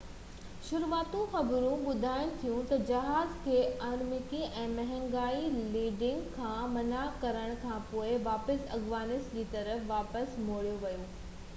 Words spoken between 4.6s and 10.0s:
۾ هنگامي لينڊنگ کان منع ڪرڻ کانپوءِ واپيس افغانستان جي طرف